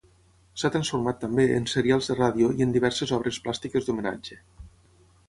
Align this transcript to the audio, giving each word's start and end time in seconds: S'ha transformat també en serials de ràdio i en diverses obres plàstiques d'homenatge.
S'ha 0.59 0.69
transformat 0.75 1.19
també 1.25 1.43
en 1.57 1.67
serials 1.73 2.09
de 2.11 2.15
ràdio 2.21 2.49
i 2.61 2.65
en 2.67 2.73
diverses 2.79 3.13
obres 3.19 3.39
plàstiques 3.45 3.91
d'homenatge. 3.91 4.39